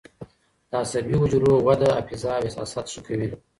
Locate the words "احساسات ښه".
2.47-3.01